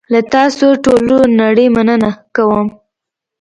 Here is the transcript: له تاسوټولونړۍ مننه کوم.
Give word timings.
له 0.13 0.19
تاسوټولونړۍ 0.33 1.67
مننه 1.75 2.11
کوم. 2.35 2.67